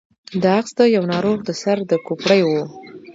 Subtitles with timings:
[0.41, 2.49] دا عکس د يوه ناروغ د سر د کوپړۍ و.